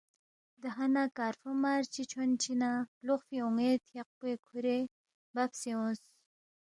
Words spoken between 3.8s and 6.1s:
تھیاقپوئے کھورے بابسے اونگس۔